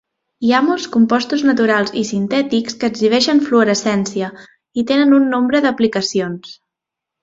Hi 0.45 0.51
ha 0.51 0.61
molts 0.69 0.87
compostos 0.95 1.43
naturals 1.49 1.93
i 2.01 2.03
sintètics 2.13 2.79
que 2.83 2.91
exhibeixen 2.95 3.45
fluorescència, 3.51 4.33
i 4.85 4.89
tenen 4.93 5.17
un 5.23 5.33
nombre 5.39 5.67
d'aplicacions. 5.69 6.61